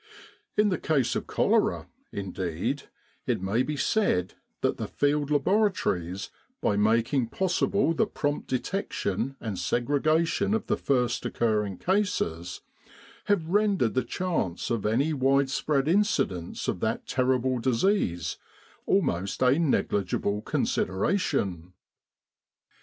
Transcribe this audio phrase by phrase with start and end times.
[0.57, 2.89] In the case of cholera, indeed,
[3.27, 9.35] it may be said that the Field Laboratories, by making pos sible the prompt detection
[9.39, 12.61] and segregation of the first occurring cases,
[13.25, 18.37] have rendered the chance of any widespread incidence of that terrible disease
[18.87, 21.73] almost a negligible consideration.